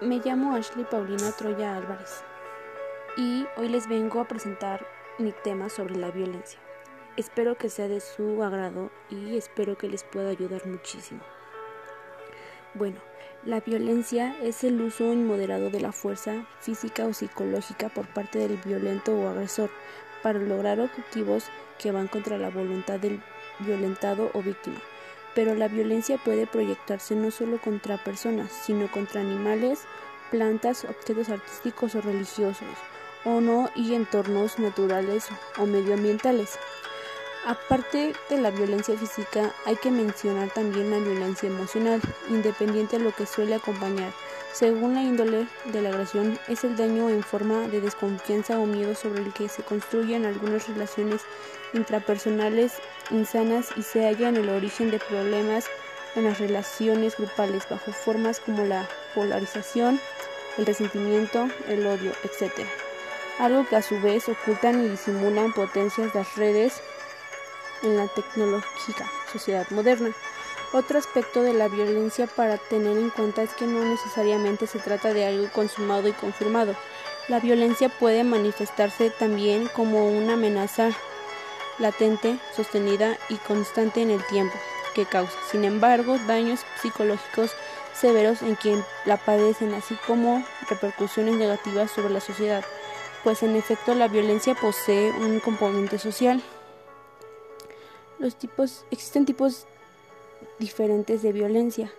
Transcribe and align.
Me 0.00 0.20
llamo 0.24 0.54
Ashley 0.54 0.84
Paulina 0.84 1.32
Troya 1.32 1.76
Álvarez 1.76 2.22
y 3.16 3.44
hoy 3.56 3.68
les 3.68 3.88
vengo 3.88 4.20
a 4.20 4.28
presentar 4.28 4.86
mi 5.18 5.32
tema 5.32 5.68
sobre 5.68 5.96
la 5.96 6.12
violencia. 6.12 6.60
Espero 7.16 7.58
que 7.58 7.70
sea 7.70 7.88
de 7.88 7.98
su 7.98 8.40
agrado 8.44 8.92
y 9.10 9.36
espero 9.36 9.76
que 9.76 9.88
les 9.88 10.04
pueda 10.04 10.30
ayudar 10.30 10.64
muchísimo. 10.64 11.20
Bueno, 12.74 13.00
la 13.44 13.58
violencia 13.58 14.36
es 14.42 14.62
el 14.62 14.80
uso 14.80 15.12
inmoderado 15.12 15.70
de 15.70 15.80
la 15.80 15.90
fuerza 15.90 16.46
física 16.60 17.04
o 17.06 17.12
psicológica 17.12 17.88
por 17.88 18.06
parte 18.06 18.38
del 18.38 18.58
violento 18.58 19.12
o 19.12 19.28
agresor 19.28 19.70
para 20.22 20.38
lograr 20.38 20.78
objetivos 20.78 21.46
que 21.78 21.90
van 21.90 22.06
contra 22.06 22.38
la 22.38 22.50
voluntad 22.50 23.00
del 23.00 23.20
violentado 23.58 24.30
o 24.34 24.40
víctima 24.40 24.78
pero 25.38 25.54
la 25.54 25.68
violencia 25.68 26.18
puede 26.18 26.48
proyectarse 26.48 27.14
no 27.14 27.30
solo 27.30 27.60
contra 27.60 28.02
personas, 28.02 28.50
sino 28.50 28.90
contra 28.90 29.20
animales, 29.20 29.84
plantas, 30.32 30.84
objetos 30.84 31.28
artísticos 31.28 31.94
o 31.94 32.00
religiosos, 32.00 32.66
o 33.24 33.40
no 33.40 33.70
y 33.76 33.94
entornos 33.94 34.58
naturales 34.58 35.28
o 35.56 35.64
medioambientales. 35.64 36.58
Aparte 37.46 38.12
de 38.28 38.40
la 38.40 38.50
violencia 38.50 38.96
física, 38.96 39.52
hay 39.64 39.76
que 39.76 39.90
mencionar 39.90 40.50
también 40.50 40.90
la 40.90 40.98
violencia 40.98 41.48
emocional, 41.48 42.00
independiente 42.28 42.98
de 42.98 43.04
lo 43.04 43.12
que 43.12 43.26
suele 43.26 43.54
acompañar. 43.54 44.12
Según 44.52 44.94
la 44.94 45.02
índole 45.02 45.46
de 45.66 45.82
la 45.82 45.90
agresión, 45.90 46.38
es 46.48 46.64
el 46.64 46.76
daño 46.76 47.08
en 47.10 47.22
forma 47.22 47.68
de 47.68 47.80
desconfianza 47.80 48.58
o 48.58 48.66
miedo 48.66 48.94
sobre 48.94 49.22
el 49.22 49.32
que 49.32 49.48
se 49.48 49.62
construyen 49.62 50.26
algunas 50.26 50.68
relaciones 50.68 51.22
intrapersonales 51.72 52.72
insanas 53.10 53.68
y 53.76 53.82
se 53.82 54.04
halla 54.06 54.28
en 54.28 54.36
el 54.36 54.48
origen 54.48 54.90
de 54.90 54.98
problemas 54.98 55.66
en 56.16 56.24
las 56.24 56.38
relaciones 56.38 57.16
grupales 57.16 57.68
bajo 57.68 57.92
formas 57.92 58.40
como 58.40 58.64
la 58.64 58.88
polarización, 59.14 60.00
el 60.56 60.66
resentimiento, 60.66 61.48
el 61.68 61.86
odio, 61.86 62.12
etc. 62.24 62.66
Algo 63.38 63.66
que 63.68 63.76
a 63.76 63.82
su 63.82 64.00
vez 64.00 64.28
ocultan 64.28 64.84
y 64.84 64.88
disimulan 64.88 65.52
potencias 65.52 66.14
las 66.14 66.36
redes 66.36 66.82
en 67.82 67.96
la 67.96 68.08
tecnológica 68.08 69.10
sociedad 69.32 69.68
moderna. 69.70 70.12
Otro 70.72 70.98
aspecto 70.98 71.42
de 71.42 71.54
la 71.54 71.68
violencia 71.68 72.26
para 72.26 72.58
tener 72.58 72.98
en 72.98 73.10
cuenta 73.10 73.42
es 73.42 73.54
que 73.54 73.66
no 73.66 73.82
necesariamente 73.84 74.66
se 74.66 74.78
trata 74.78 75.14
de 75.14 75.26
algo 75.26 75.48
consumado 75.52 76.08
y 76.08 76.12
confirmado. 76.12 76.74
La 77.28 77.40
violencia 77.40 77.88
puede 77.88 78.22
manifestarse 78.22 79.10
también 79.10 79.68
como 79.74 80.08
una 80.08 80.34
amenaza 80.34 80.90
latente, 81.78 82.38
sostenida 82.54 83.16
y 83.28 83.36
constante 83.36 84.02
en 84.02 84.10
el 84.10 84.24
tiempo 84.26 84.54
que 84.94 85.06
causa. 85.06 85.38
Sin 85.50 85.64
embargo, 85.64 86.18
daños 86.26 86.60
psicológicos 86.82 87.52
severos 87.94 88.42
en 88.42 88.54
quien 88.54 88.84
la 89.04 89.16
padecen, 89.16 89.74
así 89.74 89.96
como 90.06 90.44
repercusiones 90.68 91.34
negativas 91.34 91.90
sobre 91.90 92.12
la 92.12 92.20
sociedad, 92.20 92.64
pues 93.24 93.42
en 93.42 93.56
efecto 93.56 93.94
la 93.94 94.08
violencia 94.08 94.54
posee 94.54 95.10
un 95.12 95.40
componente 95.40 95.98
social. 95.98 96.42
Los 98.18 98.34
tipos 98.34 98.84
existen 98.90 99.26
tipos 99.26 99.66
diferentes 100.58 101.22
de 101.22 101.32
violencia, 101.32 101.92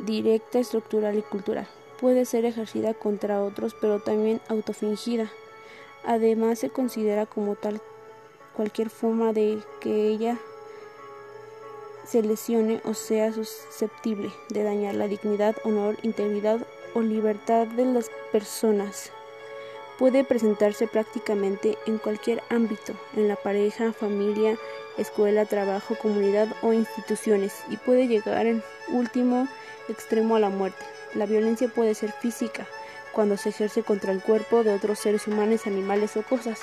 directa, 0.00 0.58
estructural 0.58 1.16
y 1.16 1.22
cultural. 1.22 1.68
Puede 2.00 2.24
ser 2.24 2.44
ejercida 2.44 2.94
contra 2.94 3.42
otros, 3.42 3.74
pero 3.80 4.00
también 4.00 4.40
autofingida. 4.48 5.30
Además, 6.04 6.58
se 6.58 6.70
considera 6.70 7.26
como 7.26 7.54
tal 7.54 7.80
cualquier 8.56 8.90
forma 8.90 9.32
de 9.32 9.62
que 9.80 10.08
ella 10.08 10.36
se 12.04 12.22
lesione 12.22 12.80
o 12.84 12.94
sea 12.94 13.32
susceptible 13.32 14.32
de 14.48 14.62
dañar 14.62 14.94
la 14.94 15.08
dignidad, 15.08 15.56
honor, 15.64 15.96
integridad 16.02 16.66
o 16.94 17.02
libertad 17.02 17.66
de 17.66 17.84
las 17.84 18.10
personas. 18.32 19.12
Puede 19.98 20.24
presentarse 20.24 20.86
prácticamente 20.86 21.78
en 21.86 21.96
cualquier 21.96 22.42
ámbito, 22.50 22.92
en 23.16 23.28
la 23.28 23.36
pareja, 23.36 23.94
familia, 23.94 24.58
escuela, 24.98 25.46
trabajo, 25.46 25.96
comunidad 25.96 26.48
o 26.62 26.74
instituciones, 26.74 27.54
y 27.70 27.78
puede 27.78 28.06
llegar 28.06 28.46
en 28.46 28.62
último 28.88 29.48
extremo 29.88 30.36
a 30.36 30.40
la 30.40 30.50
muerte. 30.50 30.84
La 31.14 31.24
violencia 31.24 31.68
puede 31.68 31.94
ser 31.94 32.12
física, 32.12 32.66
cuando 33.12 33.38
se 33.38 33.48
ejerce 33.48 33.82
contra 33.82 34.12
el 34.12 34.20
cuerpo 34.20 34.62
de 34.62 34.74
otros 34.74 34.98
seres 34.98 35.26
humanos, 35.26 35.66
animales 35.66 36.14
o 36.18 36.22
cosas, 36.22 36.60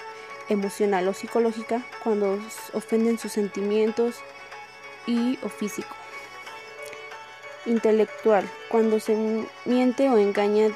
emocional 0.49 1.07
o 1.07 1.13
psicológica 1.13 1.81
cuando 2.03 2.39
ofenden 2.73 3.17
sus 3.17 3.31
sentimientos 3.31 4.17
y 5.07 5.39
o 5.41 5.49
físico. 5.49 5.95
Intelectual, 7.65 8.47
cuando 8.69 8.99
se 8.99 9.17
miente 9.65 10.09
o 10.09 10.17
engaña 10.17 10.69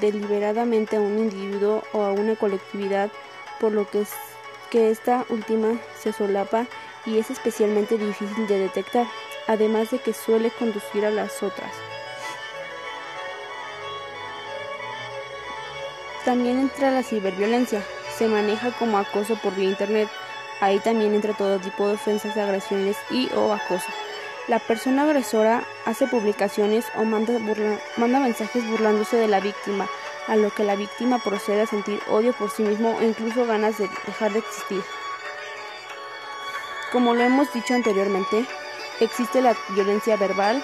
deliberadamente 0.00 0.96
a 0.96 1.00
un 1.00 1.18
individuo 1.18 1.82
o 1.92 2.02
a 2.02 2.12
una 2.12 2.36
colectividad, 2.36 3.10
por 3.58 3.72
lo 3.72 3.88
que, 3.88 4.02
es, 4.02 4.10
que 4.70 4.90
esta 4.90 5.24
última 5.28 5.78
se 5.98 6.12
solapa 6.12 6.66
y 7.06 7.18
es 7.18 7.30
especialmente 7.30 7.98
difícil 7.98 8.46
de 8.46 8.58
detectar, 8.58 9.06
además 9.46 9.90
de 9.90 9.98
que 9.98 10.12
suele 10.12 10.50
conducir 10.50 11.04
a 11.04 11.10
las 11.10 11.42
otras. 11.42 11.72
También 16.24 16.58
entra 16.58 16.90
la 16.90 17.02
ciberviolencia, 17.02 17.82
se 18.16 18.28
maneja 18.28 18.70
como 18.72 18.98
acoso 18.98 19.36
por 19.36 19.54
vía 19.54 19.70
internet. 19.70 20.08
Ahí 20.60 20.78
también 20.78 21.14
entra 21.14 21.32
todo 21.32 21.58
tipo 21.58 21.88
de 21.88 21.94
ofensas, 21.94 22.36
agresiones 22.36 22.98
y 23.10 23.30
o 23.34 23.52
acoso. 23.52 23.88
La 24.50 24.58
persona 24.58 25.04
agresora 25.04 25.62
hace 25.86 26.08
publicaciones 26.08 26.84
o 26.96 27.04
manda, 27.04 27.38
mensajes 28.18 28.66
burlándose 28.68 29.16
de 29.16 29.28
la 29.28 29.38
víctima, 29.38 29.88
a 30.26 30.34
lo 30.34 30.52
que 30.52 30.64
la 30.64 30.74
víctima 30.74 31.20
procede 31.20 31.62
a 31.62 31.66
sentir 31.68 32.00
odio 32.08 32.32
por 32.32 32.50
sí 32.50 32.64
mismo 32.64 32.96
o 32.96 33.00
incluso 33.00 33.46
ganas 33.46 33.78
de 33.78 33.88
dejar 34.08 34.32
de 34.32 34.40
existir. 34.40 34.82
Como 36.90 37.14
lo 37.14 37.22
hemos 37.22 37.52
dicho 37.52 37.74
anteriormente, 37.74 38.44
existe 38.98 39.40
la 39.40 39.54
violencia 39.68 40.16
verbal, 40.16 40.60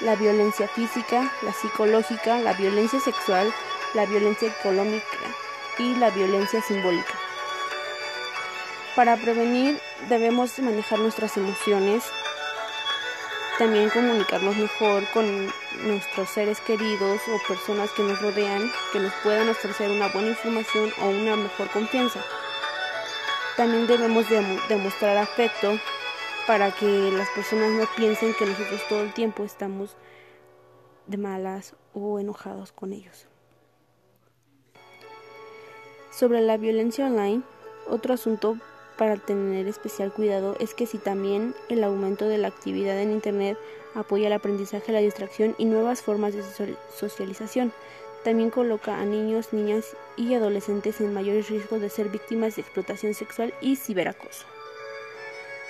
la 0.00 0.14
violencia 0.14 0.68
física, 0.68 1.32
la 1.42 1.52
psicológica, 1.52 2.38
la 2.38 2.52
violencia 2.52 3.00
sexual, 3.00 3.52
la 3.94 4.06
violencia 4.06 4.46
económica, 4.46 5.18
y 5.80 5.96
la 5.96 6.10
violencia 6.10 6.62
simbólica. 6.62 7.14
Para 8.94 9.16
prevenir 9.16 9.80
debemos 10.08 10.56
manejar 10.60 11.00
nuestras 11.00 11.36
emociones, 11.36 12.04
también 13.58 13.88
comunicarnos 13.90 14.56
mejor 14.56 15.04
con 15.12 15.46
nuestros 15.84 16.28
seres 16.30 16.60
queridos 16.60 17.20
o 17.28 17.48
personas 17.48 17.90
que 17.92 18.02
nos 18.02 18.20
rodean, 18.20 18.70
que 18.92 18.98
nos 18.98 19.12
puedan 19.22 19.48
ofrecer 19.48 19.90
una 19.90 20.08
buena 20.08 20.30
información 20.30 20.90
o 21.00 21.08
una 21.08 21.36
mejor 21.36 21.68
confianza. 21.70 22.20
También 23.56 23.86
debemos 23.86 24.26
demostrar 24.68 25.16
afecto 25.16 25.78
para 26.46 26.72
que 26.72 27.12
las 27.12 27.28
personas 27.30 27.70
no 27.70 27.86
piensen 27.96 28.34
que 28.34 28.46
nosotros 28.46 28.82
todo 28.88 29.02
el 29.02 29.14
tiempo 29.14 29.44
estamos 29.44 29.96
de 31.06 31.16
malas 31.16 31.76
o 31.92 32.18
enojados 32.18 32.72
con 32.72 32.92
ellos. 32.92 33.28
Sobre 36.10 36.40
la 36.40 36.56
violencia 36.56 37.06
online, 37.06 37.42
otro 37.88 38.14
asunto 38.14 38.56
para 38.96 39.16
tener 39.16 39.66
especial 39.66 40.12
cuidado 40.12 40.56
es 40.60 40.74
que 40.74 40.86
si 40.86 40.98
también 40.98 41.54
el 41.68 41.84
aumento 41.84 42.28
de 42.28 42.38
la 42.38 42.48
actividad 42.48 42.98
en 42.98 43.12
Internet 43.12 43.58
apoya 43.94 44.26
el 44.26 44.32
aprendizaje, 44.32 44.92
la 44.92 45.00
distracción 45.00 45.54
y 45.58 45.64
nuevas 45.64 46.02
formas 46.02 46.34
de 46.34 46.42
socialización, 46.96 47.72
también 48.24 48.50
coloca 48.50 48.98
a 48.98 49.04
niños, 49.04 49.52
niñas 49.52 49.96
y 50.16 50.34
adolescentes 50.34 51.00
en 51.00 51.12
mayores 51.12 51.48
riesgos 51.48 51.80
de 51.80 51.90
ser 51.90 52.08
víctimas 52.08 52.56
de 52.56 52.62
explotación 52.62 53.14
sexual 53.14 53.52
y 53.60 53.76
ciberacoso. 53.76 54.46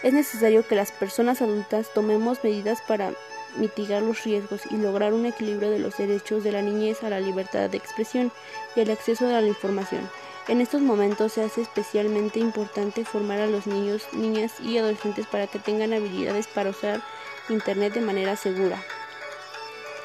Es 0.02 0.12
necesario 0.12 0.66
que 0.66 0.76
las 0.76 0.92
personas 0.92 1.42
adultas 1.42 1.92
tomemos 1.92 2.44
medidas 2.44 2.80
para 2.86 3.14
mitigar 3.56 4.02
los 4.02 4.22
riesgos 4.24 4.62
y 4.70 4.76
lograr 4.76 5.12
un 5.14 5.26
equilibrio 5.26 5.70
de 5.70 5.78
los 5.78 5.96
derechos 5.96 6.44
de 6.44 6.52
la 6.52 6.62
niñez 6.62 7.02
a 7.02 7.10
la 7.10 7.20
libertad 7.20 7.70
de 7.70 7.78
expresión 7.78 8.32
y 8.76 8.80
el 8.80 8.90
acceso 8.90 9.26
a 9.26 9.40
la 9.40 9.46
información. 9.46 10.08
En 10.46 10.60
estos 10.60 10.82
momentos 10.82 11.32
se 11.32 11.42
hace 11.42 11.62
especialmente 11.62 12.38
importante 12.38 13.06
formar 13.06 13.40
a 13.40 13.46
los 13.46 13.66
niños, 13.66 14.06
niñas 14.12 14.60
y 14.60 14.76
adolescentes 14.76 15.26
para 15.26 15.46
que 15.46 15.58
tengan 15.58 15.94
habilidades 15.94 16.48
para 16.48 16.68
usar 16.68 17.00
Internet 17.48 17.94
de 17.94 18.02
manera 18.02 18.36
segura. 18.36 18.82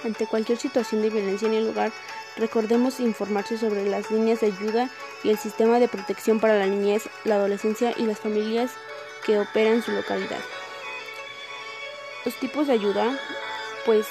Ante 0.05 0.27
cualquier 0.27 0.57
situación 0.57 1.01
de 1.01 1.09
violencia 1.09 1.45
en 1.49 1.55
el 1.55 1.67
hogar, 1.67 1.91
recordemos 2.37 3.01
informarse 3.01 3.57
sobre 3.57 3.85
las 3.89 4.11
líneas 4.11 4.39
de 4.39 4.47
ayuda 4.47 4.89
y 5.23 5.29
el 5.29 5.37
sistema 5.37 5.77
de 5.77 5.89
protección 5.89 6.39
para 6.39 6.57
la 6.57 6.67
niñez, 6.67 7.09
la 7.25 7.35
adolescencia 7.35 7.93
y 7.97 8.03
las 8.03 8.19
familias 8.19 8.71
que 9.25 9.39
operan 9.39 9.73
en 9.73 9.83
su 9.83 9.91
localidad. 9.91 10.39
Los 12.23 12.35
tipos 12.35 12.67
de 12.67 12.73
ayuda, 12.73 13.19
pues 13.85 14.07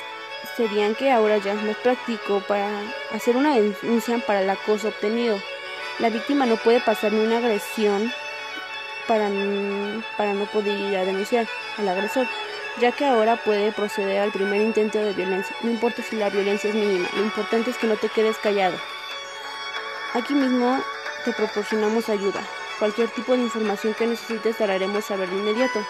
serían 0.58 0.94
que 0.94 1.10
ahora 1.10 1.38
ya 1.38 1.54
es 1.54 1.62
más 1.62 1.76
práctico 1.76 2.42
para 2.46 2.82
hacer 3.12 3.34
una 3.34 3.54
denuncia 3.54 4.22
para 4.26 4.42
el 4.42 4.50
acoso 4.50 4.88
obtenido 4.88 5.38
la 5.98 6.10
víctima 6.10 6.46
no 6.46 6.56
puede 6.56 6.80
pasar 6.80 7.12
ni 7.12 7.24
una 7.24 7.38
agresión 7.38 8.12
para, 9.06 9.28
para 10.16 10.34
no 10.34 10.44
poder 10.46 10.78
ir 10.78 10.96
a 10.96 11.04
denunciar 11.04 11.46
al 11.78 11.88
agresor. 11.88 12.26
ya 12.80 12.92
que 12.92 13.04
ahora 13.04 13.36
puede 13.36 13.72
proceder 13.72 14.20
al 14.20 14.30
primer 14.30 14.60
intento 14.60 14.98
de 14.98 15.12
violencia. 15.12 15.56
No 15.62 15.70
importa 15.70 16.02
si 16.02 16.14
la 16.14 16.30
violencia 16.30 16.70
es 16.70 16.76
mínima, 16.76 17.08
lo 17.12 17.22
importante 17.22 17.70
es 17.70 17.76
que 17.76 17.88
no 17.88 17.96
te 17.96 18.08
quedes 18.08 18.36
callado. 18.38 18.78
Aquí 20.14 20.32
mismo 20.32 20.80
te 21.24 21.32
proporcionamos 21.32 22.08
ayuda. 22.08 22.40
Cualquier 22.78 23.08
tipo 23.08 23.32
de 23.32 23.42
información 23.42 23.94
que 23.94 24.06
necesites 24.06 24.56
te 24.56 24.64
haremos 24.64 25.04
saber 25.04 25.28
de 25.28 25.36
inmediato. 25.36 25.84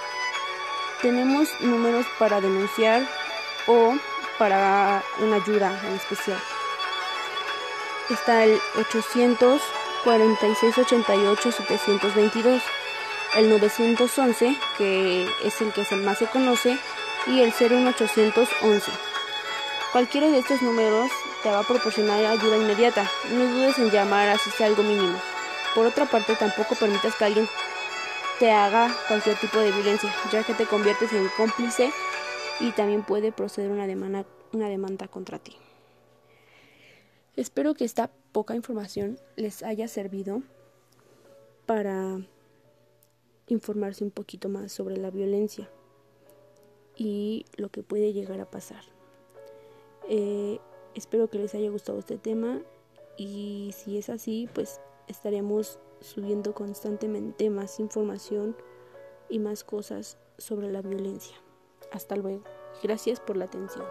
Tenemos 1.02 1.49
números 1.60 2.06
para 2.19 2.40
denunciar 2.40 3.02
o 3.66 3.94
para 4.38 5.02
una 5.19 5.37
ayuda 5.37 5.78
en 5.87 5.94
especial. 5.94 6.38
Está 8.08 8.44
el 8.44 8.58
800 8.78 9.60
4688 10.05 11.53
722, 11.53 12.62
el 13.37 13.50
911, 13.50 14.56
que 14.77 15.29
es 15.45 15.61
el 15.61 15.73
que 15.73 15.97
más 15.97 16.19
se 16.19 16.27
conoce, 16.27 16.79
y 17.27 17.41
el 17.41 17.53
01811. 17.53 18.91
Cualquiera 19.93 20.29
de 20.29 20.39
estos 20.39 20.62
números 20.62 21.11
te 21.43 21.50
va 21.50 21.61
a 21.61 21.67
proporcionar 21.67 22.25
ayuda 22.25 22.56
inmediata. 22.56 23.09
No 23.33 23.47
dudes 23.47 23.79
en 23.79 23.91
llamar 23.91 24.29
así 24.29 24.50
sea 24.50 24.67
algo 24.67 24.83
mínimo. 24.83 25.19
Por 25.75 25.87
otra 25.87 26.06
parte, 26.06 26.35
tampoco 26.37 26.75
permitas 26.75 27.15
que 27.15 27.25
alguien 27.25 27.49
te 28.39 28.51
haga 28.51 28.94
cualquier 29.09 29.37
tipo 29.37 29.59
de 29.59 29.73
violencia, 29.73 30.15
ya 30.31 30.44
que 30.44 30.55
te 30.55 30.67
conviertes 30.67 31.12
en 31.12 31.29
cómplice 31.37 31.91
y 32.61 32.73
también 32.73 33.03
puede 33.03 33.33
proceder 33.33 33.71
una 33.71 33.87
demanda, 33.87 34.25
una 34.53 34.69
demanda 34.69 35.09
contra 35.09 35.39
ti. 35.39 35.56
Espero 37.37 37.75
que 37.75 37.85
esta 37.85 38.11
poca 38.38 38.55
información 38.55 39.19
les 39.35 39.64
haya 39.64 39.88
servido 39.88 40.43
para 41.67 42.20
informarse 43.49 44.05
un 44.05 44.12
poquito 44.12 44.49
más 44.49 44.70
sobre 44.70 44.96
la 44.96 45.11
violencia 45.11 45.69
y 46.94 47.46
lo 47.56 47.69
que 47.69 47.82
puede 47.82 48.12
llegar 48.12 48.38
a 48.38 48.49
pasar. 48.49 48.85
Eh, 50.08 50.61
espero 50.94 51.29
que 51.29 51.38
les 51.40 51.52
haya 51.56 51.69
gustado 51.69 51.99
este 51.99 52.17
tema 52.17 52.62
y 53.17 53.75
si 53.76 53.99
es 53.99 54.08
así, 54.08 54.49
pues 54.55 54.81
estaremos 55.08 55.81
subiendo 56.00 56.55
constantemente 56.55 57.50
más 57.50 57.81
información 57.81 58.55
y 59.29 59.41
más 59.41 59.64
cosas 59.64 60.17
sobre 60.37 60.70
la 60.70 60.81
violencia. 60.81 61.34
Hasta 61.91 62.14
luego. 62.14 62.44
Gracias 62.84 63.19
por 63.19 63.37
la 63.37 63.46
atención. 63.46 63.84